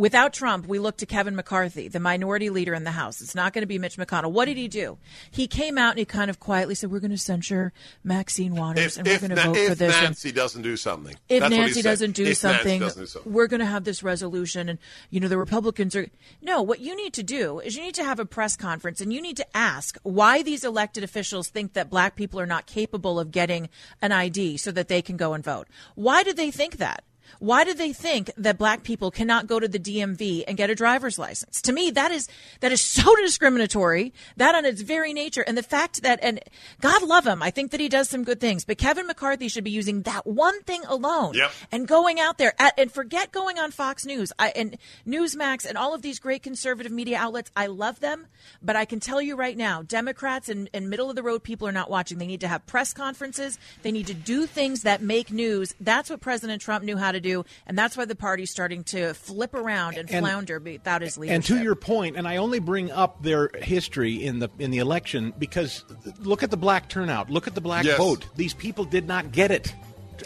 [0.00, 3.20] Without Trump, we look to Kevin McCarthy, the minority leader in the House.
[3.20, 4.32] It's not going to be Mitch McConnell.
[4.32, 4.96] What did he do?
[5.30, 8.96] He came out and he kind of quietly said, "We're going to censure Maxine Waters
[8.96, 11.54] if, and we're going to vote for this." If Nancy doesn't do something, if That's
[11.54, 14.78] Nancy doesn't do, if something, doesn't do something, we're going to have this resolution, and
[15.10, 16.06] you know the Republicans are.
[16.40, 19.12] No, what you need to do is you need to have a press conference and
[19.12, 23.20] you need to ask why these elected officials think that black people are not capable
[23.20, 23.68] of getting
[24.00, 25.68] an ID so that they can go and vote.
[25.94, 27.04] Why do they think that?
[27.38, 30.74] Why do they think that black people cannot go to the DMV and get a
[30.74, 31.62] driver's license?
[31.62, 32.28] To me, that is
[32.60, 34.12] that is so discriminatory.
[34.36, 36.40] That on its very nature, and the fact that and
[36.80, 38.64] God love him, I think that he does some good things.
[38.64, 41.50] But Kevin McCarthy should be using that one thing alone yep.
[41.70, 45.76] and going out there at, and forget going on Fox News I, and Newsmax and
[45.76, 47.50] all of these great conservative media outlets.
[47.56, 48.26] I love them,
[48.62, 51.66] but I can tell you right now, Democrats and, and middle of the road people
[51.68, 52.18] are not watching.
[52.18, 53.58] They need to have press conferences.
[53.82, 55.74] They need to do things that make news.
[55.80, 59.14] That's what President Trump knew how to do, and that's why the party's starting to
[59.14, 61.34] flip around and, and flounder without his leadership.
[61.34, 64.78] And to your point, and I only bring up their history in the in the
[64.78, 65.84] election because
[66.18, 67.98] look at the black turnout, look at the black yes.
[67.98, 68.26] vote.
[68.36, 69.74] These people did not get it.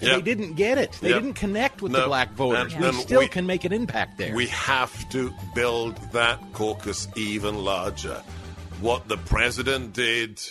[0.02, 0.16] Yep.
[0.16, 0.92] They didn't get it.
[1.00, 1.22] They yep.
[1.22, 2.00] didn't connect with no.
[2.00, 2.72] the black voters.
[2.72, 4.34] And, we and still we, can make an impact there.
[4.34, 8.22] We have to build that caucus even larger.
[8.80, 10.42] What the president did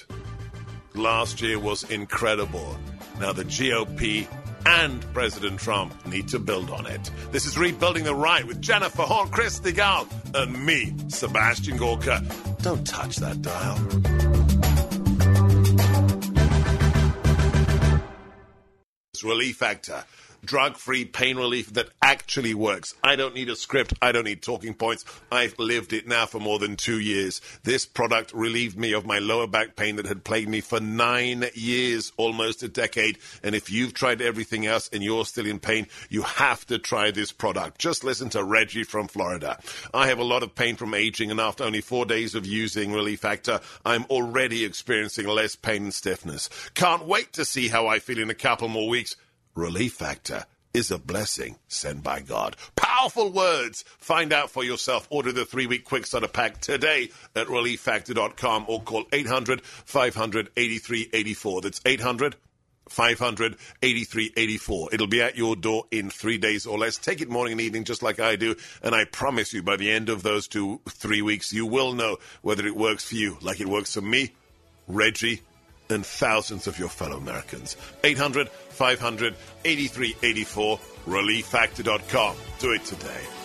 [0.96, 2.78] last year was incredible.
[3.20, 4.28] Now the GOP
[4.66, 7.12] and President Trump need to build on it.
[7.32, 12.24] This is Rebuilding the Right with Jennifer Horn, Chris Stigall, and me, Sebastian Gorka.
[12.62, 13.78] Don't touch that dial.
[19.24, 20.04] Relief Factor.
[20.46, 22.94] Drug free pain relief that actually works.
[23.04, 23.94] I don't need a script.
[24.02, 25.06] I don't need talking points.
[25.32, 27.40] I've lived it now for more than two years.
[27.64, 31.46] This product relieved me of my lower back pain that had plagued me for nine
[31.54, 33.20] years, almost a decade.
[33.42, 37.12] And if you've tried everything else and you're still in pain, you have to try
[37.12, 37.80] this product.
[37.80, 39.58] Just listen to Reggie from Florida.
[39.94, 42.92] I have a lot of pain from aging, and after only four days of using
[42.92, 46.50] Relief Factor, I'm already experiencing less pain and stiffness.
[46.74, 49.16] Can't wait to see how I feel in a couple more weeks.
[49.56, 52.56] Relief Factor is a blessing sent by God.
[52.76, 53.84] Powerful words.
[54.00, 55.08] Find out for yourself.
[55.12, 61.62] Order the three week quick starter pack today at relieffactor.com or call 800 500 8384.
[61.62, 62.36] That's 800
[62.90, 64.90] 500 8384.
[64.92, 66.98] It'll be at your door in three days or less.
[66.98, 68.56] Take it morning and evening just like I do.
[68.82, 72.18] And I promise you, by the end of those two, three weeks, you will know
[72.42, 74.32] whether it works for you like it works for me,
[74.88, 75.44] Reggie,
[75.94, 77.78] and thousands of your fellow Americans.
[78.04, 82.36] 800 500 8384, relieffactor.com.
[82.60, 83.43] Do it today.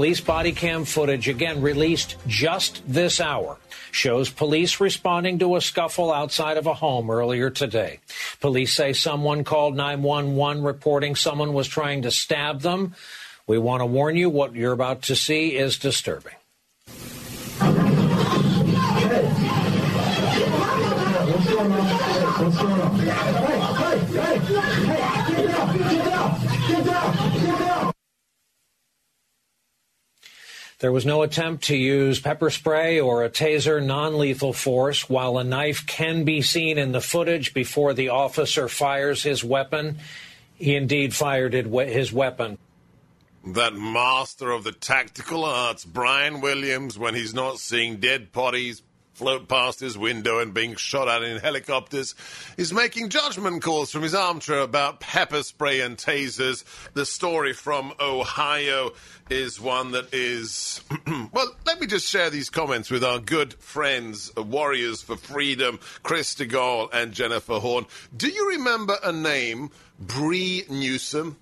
[0.00, 3.58] Police body cam footage, again released just this hour,
[3.90, 8.00] shows police responding to a scuffle outside of a home earlier today.
[8.40, 12.94] Police say someone called 911 reporting someone was trying to stab them.
[13.46, 16.32] We want to warn you what you're about to see is disturbing.
[17.58, 17.66] Hey,
[24.16, 25.19] hey, hey,
[30.80, 35.10] There was no attempt to use pepper spray or a taser, non lethal force.
[35.10, 39.98] While a knife can be seen in the footage before the officer fires his weapon,
[40.54, 42.56] he indeed fired his weapon.
[43.46, 48.82] That master of the tactical arts, Brian Williams, when he's not seeing dead bodies
[49.20, 52.14] float past his window and being shot at in helicopters,
[52.56, 56.64] is making judgment calls from his armchair about pepper spray and tasers.
[56.94, 58.92] The story from Ohio
[59.28, 60.80] is one that is.
[61.32, 66.34] well, let me just share these comments with our good friends, Warriors for Freedom, Chris
[66.34, 67.84] Stigall and Jennifer Horn.
[68.16, 71.36] Do you remember a name, Bree Newsom?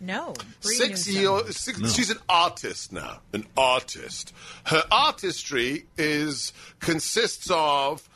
[0.00, 0.34] No.
[0.60, 1.56] Six years.
[1.56, 1.88] Six, no.
[1.88, 3.20] She's an artist now.
[3.32, 4.34] An artist.
[4.64, 8.08] Her artistry is consists of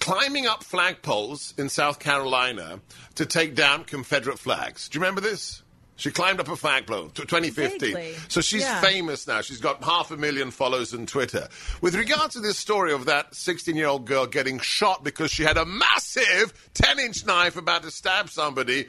[0.00, 2.80] climbing up flagpoles in South Carolina
[3.14, 4.88] to take down Confederate flags.
[4.88, 5.62] Do you remember this?
[5.96, 7.78] She climbed up a flagpole, 2015.
[7.78, 8.14] Vaguely.
[8.28, 8.80] So she's yeah.
[8.80, 9.42] famous now.
[9.42, 11.48] She's got half a million followers on Twitter.
[11.80, 15.44] With regard to this story of that 16 year old girl getting shot because she
[15.44, 18.88] had a massive 10 inch knife about to stab somebody, you,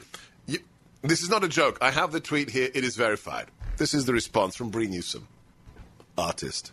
[1.10, 1.78] this is not a joke.
[1.82, 2.70] I have the tweet here.
[2.74, 3.48] It is verified.
[3.78, 5.28] This is the response from Bree Newsom,
[6.18, 6.72] artist.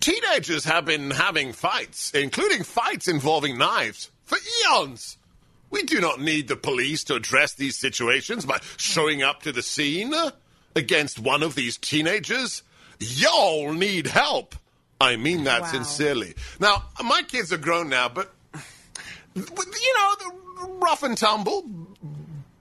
[0.00, 5.18] Teenagers have been having fights, including fights involving knives, for eons.
[5.70, 9.62] We do not need the police to address these situations by showing up to the
[9.62, 10.14] scene
[10.74, 12.62] against one of these teenagers.
[12.98, 14.54] Y'all need help.
[15.00, 15.68] I mean that wow.
[15.68, 16.34] sincerely.
[16.60, 18.32] Now, my kids are grown now, but,
[19.34, 21.64] you know, the rough and tumble,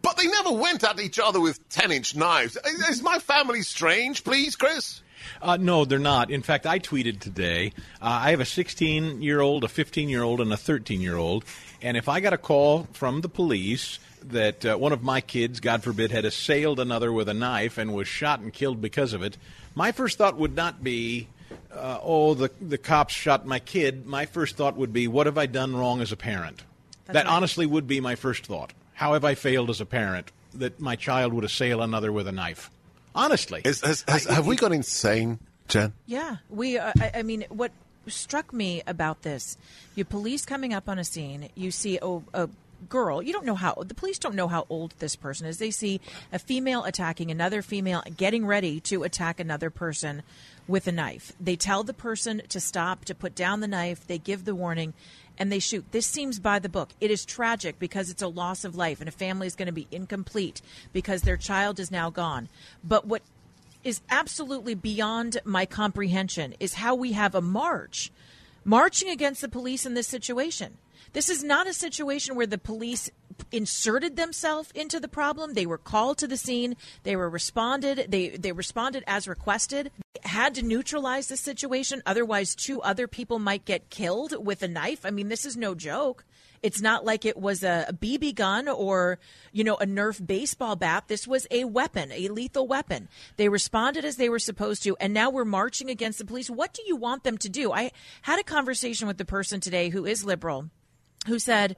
[0.01, 2.57] but they never went at each other with 10 inch knives.
[2.89, 5.01] Is my family strange, please, Chris?
[5.41, 6.31] Uh, no, they're not.
[6.31, 7.73] In fact, I tweeted today.
[8.01, 11.17] Uh, I have a 16 year old, a 15 year old, and a 13 year
[11.17, 11.45] old.
[11.81, 15.59] And if I got a call from the police that uh, one of my kids,
[15.59, 19.23] God forbid, had assailed another with a knife and was shot and killed because of
[19.23, 19.37] it,
[19.73, 21.27] my first thought would not be,
[21.73, 24.05] uh, oh, the, the cops shot my kid.
[24.05, 26.63] My first thought would be, what have I done wrong as a parent?
[27.05, 27.33] That's that right.
[27.33, 28.73] honestly would be my first thought.
[29.01, 32.31] How have I failed as a parent that my child would assail another with a
[32.31, 32.69] knife?
[33.15, 33.63] Honestly.
[33.65, 35.93] Is, has, has, I, have we gone insane, Jen?
[36.05, 36.37] Yeah.
[36.51, 36.77] We.
[36.77, 37.71] Uh, I, I, mean, what
[38.05, 39.57] struck me about this,
[39.95, 42.47] you police coming up on a scene, you see a, a
[42.89, 43.21] girl.
[43.21, 45.57] You don't know how the police don't know how old this person is.
[45.57, 50.23] They see a female attacking another female, getting ready to attack another person
[50.67, 51.33] with a knife.
[51.39, 54.05] They tell the person to stop, to put down the knife.
[54.05, 54.93] They give the warning,
[55.37, 55.85] and they shoot.
[55.91, 56.89] This seems by the book.
[56.99, 59.71] It is tragic because it's a loss of life and a family is going to
[59.71, 60.61] be incomplete
[60.93, 62.49] because their child is now gone.
[62.83, 63.23] But what
[63.83, 68.11] is absolutely beyond my comprehension is how we have a march
[68.63, 70.77] marching against the police in this situation.
[71.13, 73.09] This is not a situation where the police
[73.51, 75.53] inserted themselves into the problem.
[75.53, 76.75] They were called to the scene.
[77.03, 78.07] They were responded.
[78.09, 79.91] They they responded as requested.
[80.13, 82.01] They Had to neutralize the situation.
[82.05, 85.05] Otherwise, two other people might get killed with a knife.
[85.05, 86.25] I mean, this is no joke.
[86.63, 89.17] It's not like it was a, BB gun or,
[89.51, 91.05] you know, a Nerf baseball bat.
[91.07, 93.09] This was a weapon, a lethal weapon.
[93.37, 96.51] They responded as they were supposed to, and now we're marching against the police.
[96.51, 97.71] What do you want them to do?
[97.71, 100.69] I had a conversation with the person today who is liberal
[101.27, 101.75] who said,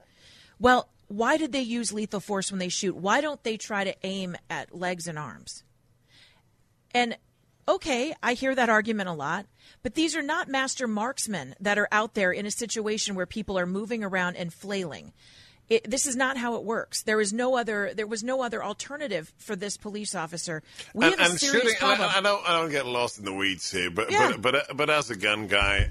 [0.58, 2.96] well, why did they use lethal force when they shoot?
[2.96, 5.62] Why don't they try to aim at legs and arms?
[6.92, 7.16] And
[7.68, 9.46] okay, I hear that argument a lot,
[9.82, 13.58] but these are not master marksmen that are out there in a situation where people
[13.58, 15.12] are moving around and flailing.
[15.68, 17.02] It, this is not how it works.
[17.02, 17.92] There is no other.
[17.94, 20.62] There was no other alternative for this police officer.
[20.92, 22.10] We and, have a serious shooting, problem.
[22.12, 22.48] I, I, don't.
[22.48, 24.32] I don't get lost in the weeds here, but Yeah.
[24.36, 25.88] but, but but as a gun guy,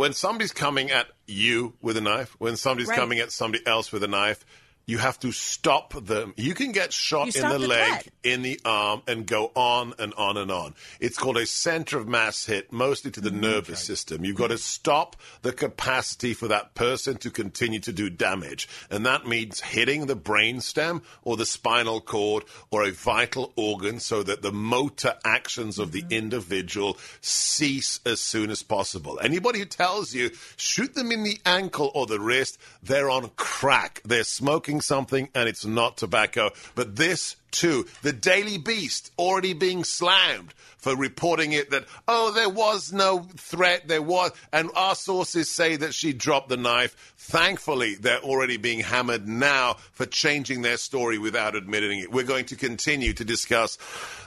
[0.00, 2.98] when somebody's coming at you with a knife, when somebody's Right.
[2.98, 4.46] coming at somebody else with a knife,
[4.90, 6.34] you have to stop them.
[6.36, 8.08] You can get shot in the, the leg, threat.
[8.24, 10.74] in the arm, and go on and on and on.
[11.00, 13.40] It's called a center of mass hit, mostly to the Mm-hmm.
[13.40, 14.24] nervous system.
[14.24, 18.68] You've got to stop the capacity for that person to continue to do damage.
[18.90, 24.22] And that means hitting the brainstem or the spinal cord or a vital organ so
[24.24, 26.08] that the motor actions of Mm-hmm.
[26.08, 29.18] the individual cease as soon as possible.
[29.22, 34.00] Anybody who tells you shoot them in the ankle or the wrist, they're on crack.
[34.04, 36.50] They're smoking something and it's not tobacco.
[36.74, 42.48] But this too, the Daily Beast already being slammed for reporting it that, oh, there
[42.48, 47.14] was no threat, there was, and our sources say that she dropped the knife.
[47.18, 52.10] Thankfully, they're already being hammered now for changing their story without admitting it.
[52.10, 53.76] We're going to continue to discuss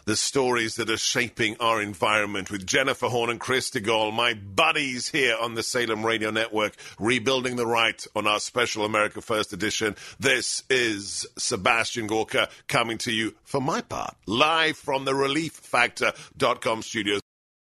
[0.05, 5.09] the stories that are shaping our environment with Jennifer Horn and Chris Stigall, my buddies
[5.09, 9.95] here on the Salem Radio Network, rebuilding the right on our special America First edition.
[10.19, 17.22] This is Sebastian Gorka coming to you for my part, live from the ReliefFactor.com studios.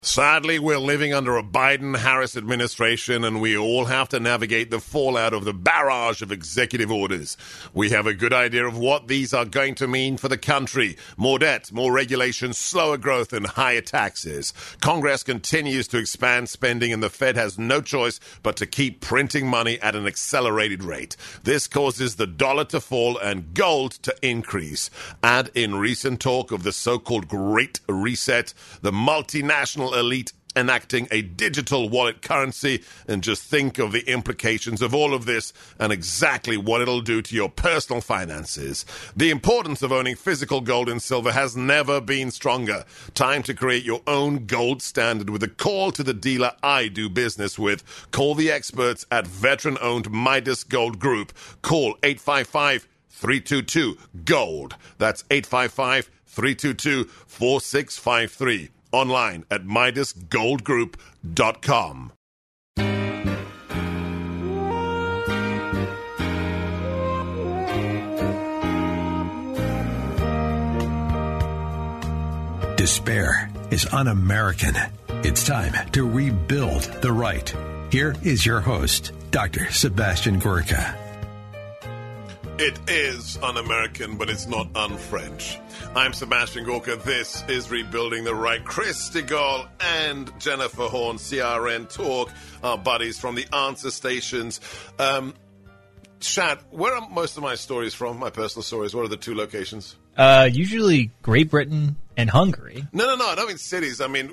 [0.05, 4.81] Sadly, we're living under a Biden Harris administration, and we all have to navigate the
[4.81, 7.37] fallout of the barrage of executive orders.
[7.73, 10.97] We have a good idea of what these are going to mean for the country
[11.15, 14.53] more debt, more regulation, slower growth, and higher taxes.
[14.81, 19.47] Congress continues to expand spending, and the Fed has no choice but to keep printing
[19.47, 21.15] money at an accelerated rate.
[21.43, 24.89] This causes the dollar to fall and gold to increase.
[25.23, 31.21] Add in recent talk of the so called Great Reset, the multinational elite enacting a
[31.21, 36.57] digital wallet currency and just think of the implications of all of this and exactly
[36.57, 38.85] what it'll do to your personal finances.
[39.15, 42.85] The importance of owning physical gold and silver has never been stronger.
[43.13, 47.09] Time to create your own gold standard with a call to the dealer I do
[47.09, 47.83] business with.
[48.11, 51.33] Call the experts at veteran owned Midas Gold Group.
[51.61, 54.75] Call 855 322 Gold.
[54.97, 62.13] That's 855 322 4653 online at MidasGoldGroup.com.
[72.77, 74.75] Despair is un American.
[75.23, 77.55] It's time to rebuild the right.
[77.89, 79.71] Here is your host, Dr.
[79.71, 81.02] Sebastian Gorka.
[82.65, 85.59] It is un American, but it's not un French.
[85.97, 86.95] I'm Sebastian Gorka.
[86.95, 88.63] This is Rebuilding the Right.
[88.63, 92.31] Chris Stigall and Jennifer Horn, CRN Talk,
[92.63, 94.61] our buddies from the answer stations.
[94.97, 95.33] Um,
[96.21, 98.17] Shad, where are most of my stories from?
[98.17, 98.95] My personal stories.
[98.95, 99.97] What are the two locations?
[100.15, 102.87] Uh, usually Great Britain and Hungary.
[102.91, 103.27] No, no, no.
[103.27, 104.01] I don't mean cities.
[104.01, 104.31] I mean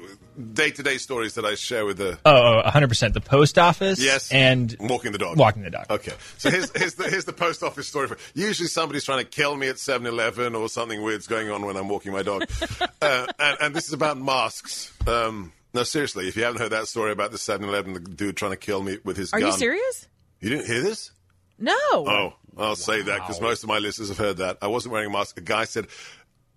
[0.53, 2.19] day to day stories that I share with the.
[2.25, 3.13] Oh, oh, 100%.
[3.13, 4.03] The post office.
[4.03, 4.31] Yes.
[4.33, 5.39] And walking the dog.
[5.39, 5.87] walking the dog.
[5.91, 6.13] Okay.
[6.39, 8.09] So here's, here's, the, here's the post office story.
[8.09, 11.65] For, usually somebody's trying to kill me at 7 Eleven or something weird's going on
[11.65, 12.45] when I'm walking my dog.
[13.03, 14.93] uh, and, and this is about masks.
[15.07, 18.37] Um, no, seriously, if you haven't heard that story about the 7 Eleven, the dude
[18.37, 19.51] trying to kill me with his Are gun.
[19.51, 20.09] you serious?
[20.41, 21.13] You didn't hear this?
[21.59, 21.77] No.
[21.91, 24.59] Oh, I'll say that because most of my listeners have heard that.
[24.63, 25.37] I wasn't wearing a mask.
[25.39, 25.87] A guy said,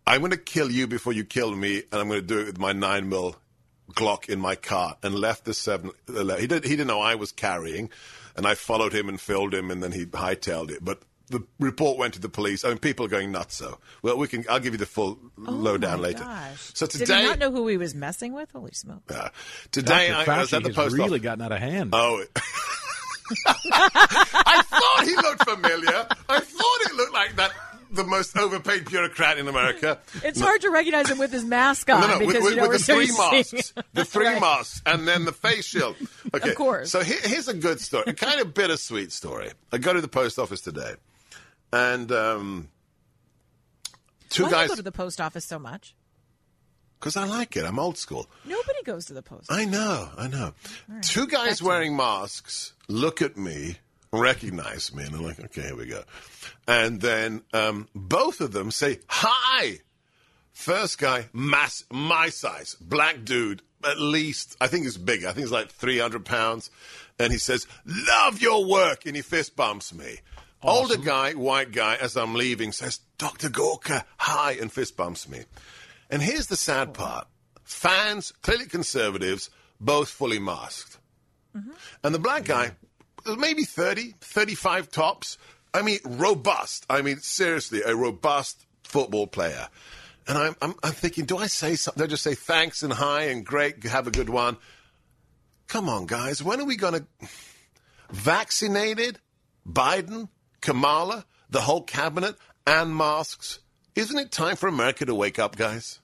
[0.05, 2.45] I'm going to kill you before you kill me, and I'm going to do it
[2.47, 3.35] with my 9 mil
[3.93, 5.91] Glock in my car and left the 7
[6.39, 7.89] He, did, he didn't know I was carrying,
[8.35, 10.83] and I followed him and filmed him, and then he hightailed it.
[10.83, 12.65] But the report went to the police.
[12.65, 13.55] I mean, people are going nuts.
[13.55, 14.45] So, well, we can.
[14.49, 16.23] I'll give you the full lowdown Oh my later.
[16.23, 16.71] Gosh.
[16.73, 18.51] So Did today, he not know who he was messing with?
[18.51, 19.03] Holy smoke.
[19.09, 19.29] uh,
[19.71, 20.31] today Dr.
[20.31, 21.21] I, I was at the has post really office.
[21.21, 21.89] gotten out of hand.
[21.93, 22.23] Oh.
[23.47, 26.07] I thought he looked familiar.
[26.29, 27.51] I thought it looked like that
[27.93, 29.99] the most overpaid bureaucrat in America.
[30.23, 32.67] It's hard to recognize him with his mask on No, no, because with, you know
[32.69, 34.41] with the three masks, the three Right.
[34.41, 35.95] masks, and then the face shield.
[36.33, 36.89] Okay, Of course.
[36.91, 39.51] So here, here's a good story, a kind of bittersweet story.
[39.71, 40.95] I go to the post office today,
[41.71, 42.69] and um,
[44.29, 45.95] two Why guys go to the post office so much?
[46.99, 47.65] because I like it.
[47.65, 48.29] I'm old school.
[48.45, 49.51] Nobody goes to the post.
[49.51, 49.61] Office.
[49.61, 50.53] I know, I know.
[51.01, 53.75] Two guys wearing masks look at me,
[54.13, 56.03] recognize me, and I'm like, okay, here we go.
[56.67, 59.79] And then um, both of them say, hi.
[60.51, 65.27] First guy, mass, my size, black dude, at least, I think he's bigger.
[65.27, 66.69] I think he's like 300 pounds.
[67.19, 69.05] And he says, love your work.
[69.05, 70.19] And he fist bumps me.
[70.61, 73.49] Older guy, white guy, as I'm leaving, says, Dr.
[73.49, 75.41] Gorka, hi, and fist bumps me.
[76.09, 77.27] And here's the sad part
[77.63, 79.49] fans, clearly conservatives,
[79.81, 80.99] both fully masked.
[82.03, 82.71] And the black guy,
[83.25, 85.37] maybe 30, 35 tops.
[85.73, 86.85] I mean, robust.
[86.89, 89.67] I mean, seriously, a robust football player.
[90.27, 91.99] And I'm, I'm, I'm thinking, do I say something?
[91.99, 94.57] Do I just say thanks and hi and great, have a good one?
[95.67, 96.43] Come on, guys.
[96.43, 97.05] When are we going to.
[98.11, 99.19] Vaccinated?
[99.67, 100.29] Biden?
[100.61, 101.25] Kamala?
[101.49, 102.35] The whole cabinet?
[102.65, 103.59] And masks?
[103.95, 105.99] Isn't it time for America to wake up, guys?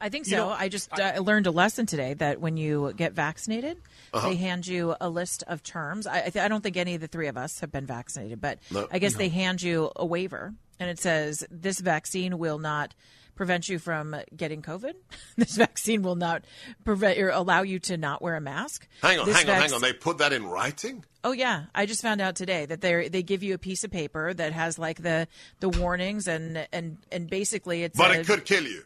[0.00, 0.48] I think so.
[0.48, 3.78] I just uh, learned a lesson today that when you get vaccinated,
[4.12, 4.28] Uh-huh.
[4.28, 6.06] they hand you a list of terms.
[6.06, 8.86] I, I, don't think any of the three of us have been vaccinated, but No.
[8.90, 12.94] I guess they hand you a waiver, and it says this vaccine will not
[13.34, 14.92] prevent you from getting COVID.
[15.36, 16.44] this vaccine will not
[16.84, 18.86] prevent or allow you to not wear a mask.
[19.02, 19.80] Hang on, This hang on, hang on.
[19.80, 21.04] They put that in writing?
[21.24, 23.90] Oh yeah, I just found out today that they they give you a piece of
[23.90, 25.28] paper that has like the
[25.60, 28.82] the warnings and and and basically it's But it could kill you.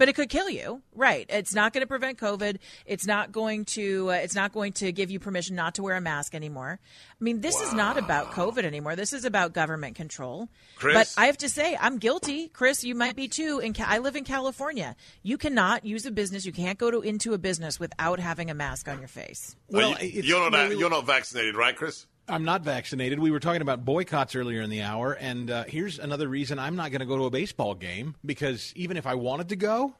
[0.00, 0.80] But it could kill you.
[0.94, 1.26] Right.
[1.28, 2.56] It's not going to prevent covid.
[2.86, 5.94] It's not going to uh, it's not going to give you permission not to wear
[5.94, 6.80] a mask anymore.
[6.80, 8.96] I mean this is not about covid anymore.
[8.96, 10.48] This is about government control.
[10.76, 10.94] Chris?
[10.94, 12.48] but i have to say i'm guilty.
[12.48, 13.58] Chris you might be too.
[13.58, 14.96] In Ca- i live in california.
[15.22, 18.54] You cannot use a business you can't go to into a business without having a
[18.54, 19.54] mask on your face.
[19.68, 22.06] Well, Are you, you're not you you're not vaccinated, right, Chris?
[22.28, 23.18] I'm not vaccinated.
[23.18, 26.76] We were talking about boycotts earlier in the hour, and uh, here's another reason I'm
[26.76, 29.94] not going to go to a baseball game because even if I wanted to go,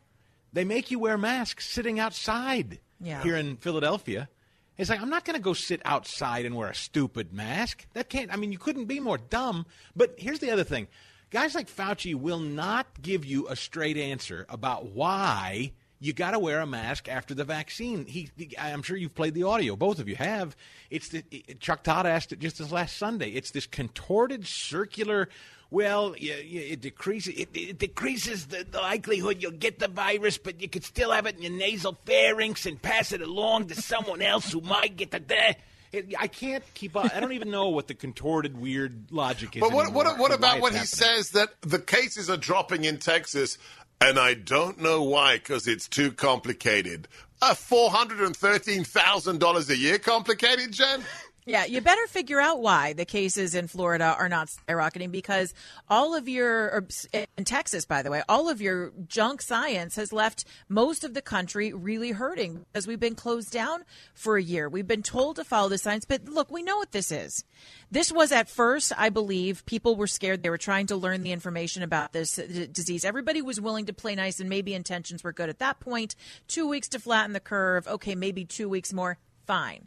[0.53, 3.23] they make you wear masks sitting outside Yeah.
[3.23, 4.29] here in Philadelphia.
[4.79, 7.87] It's like I'm not going to go sit outside and wear a stupid mask.
[7.95, 8.33] That can't.
[8.33, 9.66] I mean, you couldn't be more dumb.
[9.97, 10.87] But here's the other thing:
[11.31, 16.38] guys like Fauci will not give you a straight answer about why you got to
[16.38, 18.07] wear a mask after the vaccine.
[18.07, 19.76] He, he- I'm sure you've played the audio.
[19.76, 20.57] Both of you have.
[20.90, 23.30] It's the, it- Chuck Todd asked it just this last Sunday.
[23.30, 25.28] It's this contorted, circular.
[25.70, 30.36] Well, yeah, yeah, it decreases it, it decreases the, the likelihood you'll get the virus,
[30.36, 33.76] but you could still have it in your nasal pharynx and pass it along to
[33.76, 35.55] someone else who might get the.
[36.18, 37.14] I can't keep up.
[37.14, 39.61] I don't even know what the contorted, weird logic is.
[39.61, 42.98] But what, what, what about when it's he says that the cases are dropping in
[42.98, 43.59] Texas,
[44.01, 47.09] and I don't know why because it's too complicated?
[47.42, 51.03] Uh, $413,000 a year complicated, Jen?
[51.47, 55.55] Yeah, you better figure out why the cases in Florida are not skyrocketing because
[55.88, 60.12] all of your, or in Texas, by the way, all of your junk science has
[60.12, 64.68] left most of the country really hurting because we've been closed down for a year.
[64.68, 67.45] We've been told to follow the science, but look, we know what this is.
[67.91, 70.43] This was at first, I believe, people were scared.
[70.43, 73.05] They were trying to learn the information about this uh, disease.
[73.05, 76.14] Everybody was willing to play nice and maybe intentions were good at that point.
[76.49, 77.88] Two weeks to flatten the curve.
[77.88, 79.16] Okay, maybe two weeks more.
[79.47, 79.86] Fine.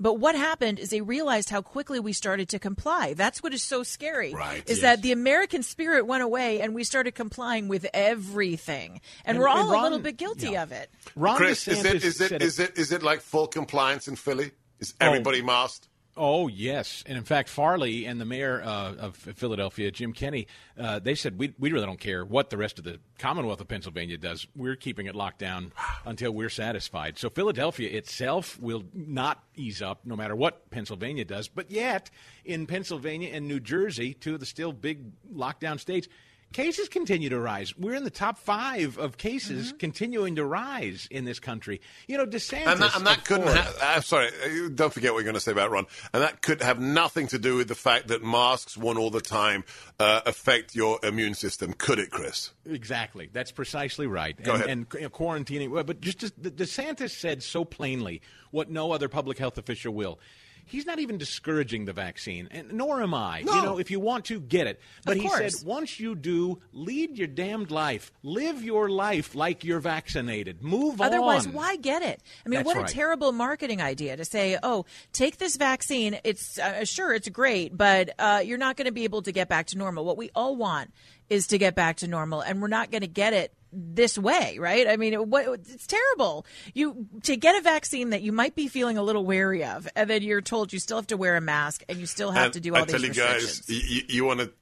[0.00, 3.14] But what happened is they realized how quickly we started to comply.
[3.14, 4.34] That's what is so scary.
[4.34, 4.80] Right, Is yes.
[4.82, 9.00] that the American spirit went away and we started complying with everything.
[9.24, 10.62] And, And- we're all and a little bit guilty yeah.
[10.62, 10.90] of it.
[11.14, 14.08] Ron Chris, is DeSantis it, is, it, said is, it, is it like full compliance
[14.08, 14.50] in Philly?
[14.80, 15.06] Is oh.
[15.06, 15.88] everybody masked?
[16.16, 20.46] Oh yes, and in fact, Farley and the mayor uh, of Philadelphia, Jim Kenney,
[20.78, 23.66] uh, they said we we really don't care what the rest of the Commonwealth of
[23.66, 24.46] Pennsylvania does.
[24.54, 25.72] We're keeping it locked down
[26.04, 27.18] until we're satisfied.
[27.18, 31.48] So Philadelphia itself will not ease up, no matter what Pennsylvania does.
[31.48, 32.10] But yet,
[32.44, 35.00] in Pennsylvania and New Jersey, two of the still big
[35.32, 36.06] lockdown states.
[36.54, 37.76] Cases continue to rise.
[37.76, 39.78] We're in the top five of cases Mm-hmm.
[39.78, 41.80] continuing to rise in this country.
[42.06, 42.66] You know, DeSantis.
[42.66, 45.24] And that, and that of couldn't Florida- have, I'm sorry, uh, don't forget what you're
[45.24, 45.86] going to say about Ron.
[46.12, 49.20] And that could have nothing to do with the fact that masks won't all the
[49.20, 49.64] time
[49.98, 52.52] uh, affect your immune system, could it, Chris?
[52.66, 53.28] Exactly.
[53.32, 54.40] That's precisely right.
[54.40, 54.70] Go and, ahead.
[54.70, 55.84] And you know, quarantining.
[55.84, 60.20] But just, just DeSantis said so plainly what no other public health official will.
[60.66, 63.40] He's not even discouraging the vaccine, and nor am I.
[63.40, 64.80] You know, if you want to, get it.
[65.04, 68.12] But he said, once you do, lead your damned life.
[68.22, 70.62] Live your life like you're vaccinated.
[70.62, 71.50] Move Otherwise, on.
[71.50, 72.22] Otherwise, why get it?
[72.44, 72.90] I mean, That's what right.
[72.90, 76.18] a terrible marketing idea to say, "Oh, take this vaccine.
[76.24, 79.48] It's uh, sure it's great, but uh, you're not going to be able to get
[79.48, 80.90] back to normal." What we all want
[81.28, 84.58] is to get back to normal, and we're not going to get it this way,
[84.58, 84.86] right?
[84.88, 86.46] I mean, what, it's terrible.
[86.72, 90.08] You to get a vaccine that you might be feeling a little wary of, and
[90.08, 92.54] then you're told you still have to wear a mask and you still have And
[92.54, 94.52] to do all I these tell you guys, you, you want to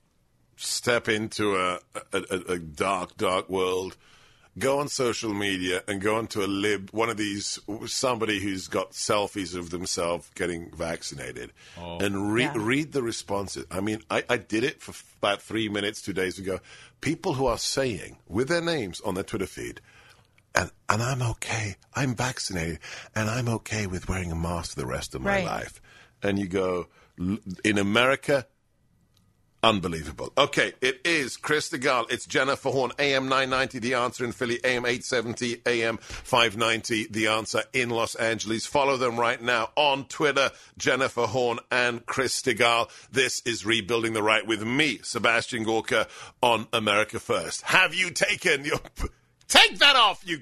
[0.57, 1.81] step into a,
[2.13, 3.97] a, a, a dark, dark world.
[4.59, 8.93] Go on social media and go onto a lib, one of these, somebody who's got
[8.93, 11.97] selfies of themselves getting vaccinated, oh.
[12.01, 12.53] and re- Yeah.
[12.57, 13.65] read the responses.
[13.71, 14.93] I mean, I, I did it for
[15.23, 16.61] about three minutes two days ago.
[17.03, 19.81] People who are saying with their names on their Twitter feed,
[20.55, 21.77] and and I'm okay.
[21.95, 22.79] I'm vaccinated,
[23.15, 25.45] and I'm okay with wearing a mask for the rest of my Right.
[25.45, 25.83] life.
[26.23, 26.87] And you go
[27.65, 28.47] in America,
[29.63, 30.33] unbelievable.
[30.37, 32.11] Okay, it is Chris Stigall.
[32.11, 32.93] It's Jennifer Horn.
[32.99, 34.59] AM 990, the answer in Philly.
[34.65, 38.67] AM 870, AM 590, the answer in Los Angeles.
[38.67, 42.91] Follow them right now on Twitter, Jennifer Horn and Chris Stigall.
[43.11, 46.09] This is Rebuilding the Right with me, Sebastian Gorka,
[46.43, 47.63] on America First.
[47.63, 48.81] Have you taken your.
[49.49, 50.41] Take that off, you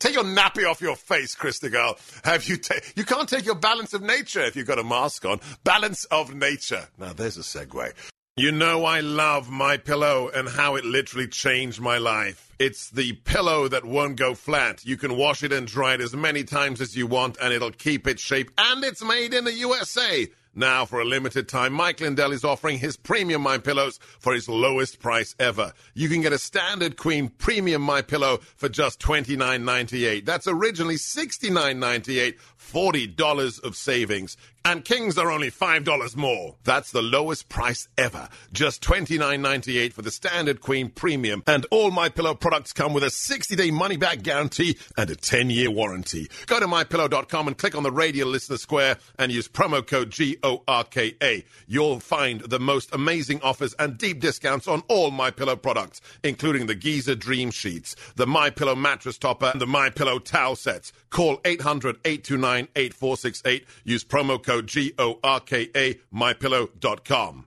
[0.00, 1.98] Take your nappy off your face, Chris Stigall.
[2.24, 5.26] Have you ta- you can't take your balance of nature if you've got a mask
[5.26, 5.40] on.
[5.62, 6.88] Balance of nature.
[6.98, 7.92] Now there's a segue.
[8.36, 12.54] You know I love my pillow and how it literally changed my life.
[12.60, 14.84] It's the pillow that won't go flat.
[14.86, 17.72] You can wash it and dry it as many times as you want and it'll
[17.72, 20.28] keep its shape and it's made in the USA.
[20.54, 24.48] Now, for a limited time, Mike Lindell is offering his premium My Pillows for his
[24.48, 25.72] lowest price ever.
[25.94, 30.24] You can get a standard queen premium My Pillow for just $29.98.
[30.24, 34.36] That's originally $69.98, $40 of savings.
[34.64, 36.56] And kings are only $5 more.
[36.64, 38.28] That's the lowest price ever.
[38.52, 41.42] Just $29.98 for the standard queen premium.
[41.46, 46.30] And all My Pillow products come with a 60-day money-back guarantee and a 10-year warranty.
[46.46, 51.44] Go to mypillow.com and click on the radio listener square and use promo code G-O-R-K-A.
[51.66, 56.66] You'll find the most amazing offers and deep discounts on all My Pillow products, including
[56.66, 60.92] the Giza Dream Sheets, the My Pillow mattress topper, and the My Pillow towel sets.
[61.08, 63.64] Call 800-829 829-8468.
[63.84, 67.46] Use promo code G-O-R-K-A, mypillow.com.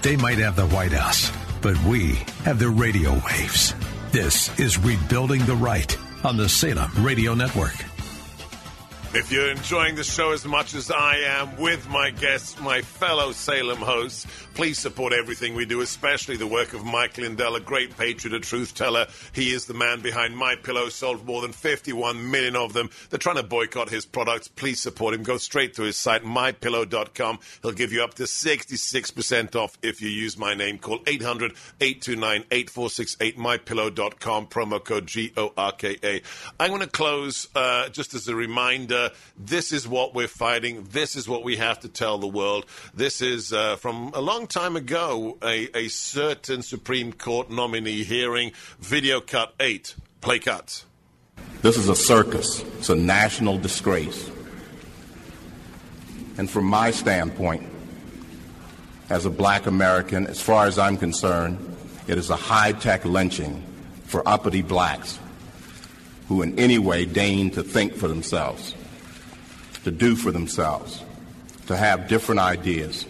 [0.00, 2.14] They might have the White House, but we
[2.44, 3.74] have the radio waves.
[4.12, 7.74] This is Rebuilding the Right on the Salem Radio Network.
[9.14, 13.32] If you're enjoying the show as much as I am with my guests, my fellow
[13.32, 17.96] Salem hosts, please support everything we do, especially the work of Mike Lindell, a great
[17.96, 19.06] patriot, a truth teller.
[19.32, 22.90] He is the man behind My Pillow, sold more than 51 million of them.
[23.08, 24.46] They're trying to boycott his products.
[24.46, 25.22] Please support him.
[25.22, 27.38] Go straight to his site, mypillow.com.
[27.62, 30.76] He'll give you up to 66% off if you use my name.
[30.76, 36.20] Call 800 829 8468, mypillow.com, promo code G O R K A.
[36.60, 38.97] I'm going to close uh, just as a reminder
[39.36, 40.86] this is what we're fighting.
[40.90, 42.66] This is what we have to tell the world.
[42.94, 48.52] This is uh, from a long time ago, a, a certain Supreme Court nominee hearing,
[48.78, 49.94] video cut eight.
[50.20, 50.84] Play cuts.
[51.62, 54.30] This is a circus, it's a national disgrace.
[56.36, 57.66] And from my standpoint,
[59.10, 61.58] as a black American, as far as I'm concerned,
[62.06, 63.64] it is a high tech lynching
[64.04, 65.18] for uppity blacks
[66.28, 68.74] who in any way deign to think for themselves,
[69.84, 71.02] to do for themselves,
[71.66, 73.06] to have different ideas.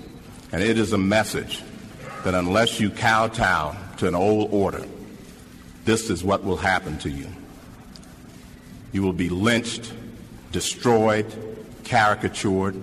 [0.53, 1.63] And it is a message
[2.25, 4.85] that unless you kowtow to an old order,
[5.85, 7.27] this is what will happen to you.
[8.93, 9.93] You will be lynched,
[10.53, 11.27] destroyed,
[11.85, 12.77] caricatured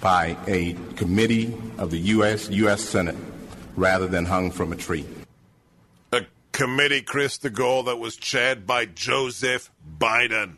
[0.00, 2.48] by a committee of the U.S.
[2.50, 2.80] U.S.
[2.80, 3.16] Senate
[3.76, 5.04] rather than hung from a tree.
[6.12, 6.22] A
[6.52, 10.56] committee, Chris Stigall, that was chaired by Joseph Biden.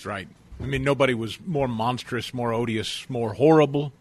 [0.00, 0.28] That's right.
[0.58, 3.92] I mean, nobody was more monstrous, more odious, more horrible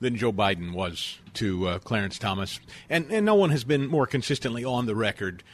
[0.00, 2.58] than Joe Biden was to uh, Clarence Thomas.
[2.90, 5.44] And, and no one has been more consistently on the record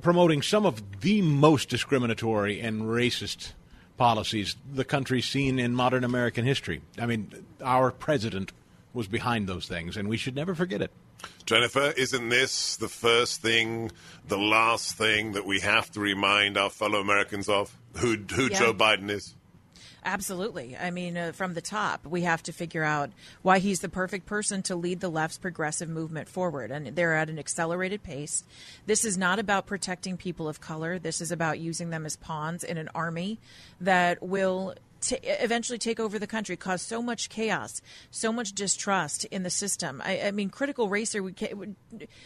[0.00, 3.50] promoting some of the most discriminatory and racist
[3.96, 6.80] policies the country's seen in modern American history.
[6.96, 7.32] I mean,
[7.64, 8.52] our president
[8.94, 10.92] was behind those things, and we should never forget it.
[11.46, 13.90] Jennifer, isn't this the first thing,
[14.28, 17.76] the last thing that we have to remind our fellow Americans of?
[17.98, 18.58] Who, who Yeah.
[18.58, 19.34] Joe Biden is?
[20.04, 20.76] Absolutely.
[20.76, 23.10] I mean, uh, from the top, we have to figure out
[23.42, 26.72] why he's the perfect person to lead the left's progressive movement forward.
[26.72, 28.42] And they're at an accelerated pace.
[28.86, 30.98] This is not about protecting people of color.
[30.98, 33.38] This is about using them as pawns in an army
[33.80, 34.74] that will.
[35.02, 39.50] T- eventually take over the country, cause so much chaos, so much distrust in the
[39.50, 40.00] system.
[40.04, 41.34] I, I mean, critical racer we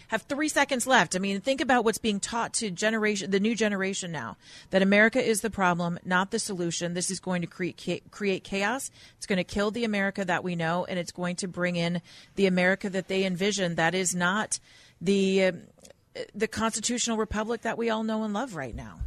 [0.09, 1.17] have three seconds left.
[1.17, 4.37] I mean, think about what's being taught to generation, the new generation now.
[4.71, 6.95] That America is the problem, not the solution.
[6.95, 8.91] This is going to create create chaos.
[9.17, 12.03] It's going to kill the America that we know, and it's going to bring in
[12.35, 13.77] the America that they envision.
[13.77, 14.61] That is not
[15.01, 15.53] the uh,
[16.35, 19.01] the constitutional republic that we all know and love right now.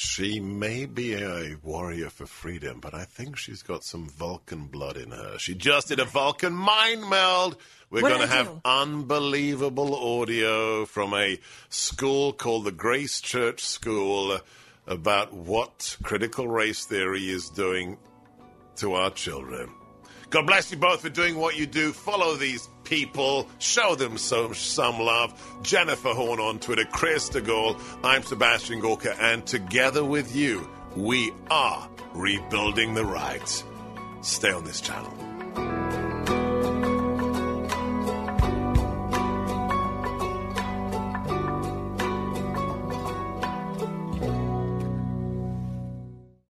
[0.00, 4.96] She may be a warrior for freedom, but I think she's got some Vulcan blood
[4.96, 5.40] in her.
[5.40, 7.56] She just did a Vulcan mind meld.
[7.90, 14.38] We're going to have unbelievable audio from a school called the Grace Church School
[14.86, 17.96] about what critical race theory is doing
[18.76, 19.68] to our children.
[20.30, 21.92] God bless you both for doing what you do.
[21.92, 23.48] Follow these people.
[23.58, 25.32] Show them some, some love.
[25.62, 27.80] Jennifer Horn on Twitter, Chris Stigall.
[28.04, 33.64] I'm Sebastian Gorka, and together with you, we are rebuilding the right.
[34.20, 35.27] Stay on this channel.